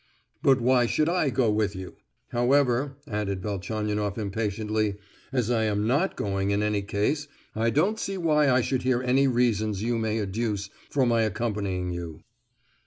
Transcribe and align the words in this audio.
"But 0.41 0.59
why 0.59 0.87
should 0.87 1.07
I 1.07 1.29
go 1.29 1.51
with 1.51 1.75
you? 1.75 1.93
However," 2.29 2.97
added 3.07 3.43
Velchaninoff 3.43 4.17
impatiently, 4.17 4.95
"as 5.31 5.51
I 5.51 5.65
am 5.65 5.85
not 5.85 6.15
going 6.15 6.49
in 6.49 6.63
any 6.63 6.81
case, 6.81 7.27
I 7.53 7.69
don't 7.69 7.99
see 7.99 8.17
why 8.17 8.49
I 8.49 8.61
should 8.61 8.81
hear 8.81 9.03
any 9.03 9.27
reasons 9.27 9.83
you 9.83 9.99
may 9.99 10.17
adduce 10.17 10.71
for 10.89 11.05
my 11.05 11.21
accompanying 11.21 11.91
you." 11.91 12.23